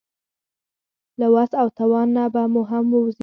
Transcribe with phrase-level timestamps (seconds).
[1.19, 3.19] له وس او توان نه به مو هم ووځي.